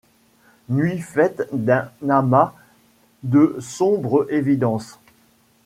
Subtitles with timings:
[0.67, 2.55] Nuit faite d’un amas
[3.21, 4.97] de sombres évidences